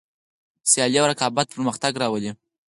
[0.71, 2.31] سیالي او رقابت پرمختګ راولي.